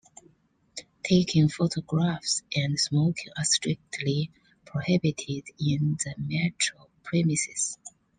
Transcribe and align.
Taking 1.03 1.47
photographs 1.47 2.41
and 2.55 2.79
smoking 2.79 3.31
are 3.37 3.43
strictly 3.45 4.31
prohibited 4.65 5.45
in 5.59 5.95
the 6.03 6.15
metro 6.17 6.89
premises. 7.03 7.77